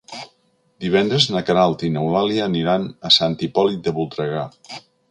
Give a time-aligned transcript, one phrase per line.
[0.85, 4.49] Divendres na Queralt i n'Eulàlia aniran a Sant Hipòlit de Voltregà.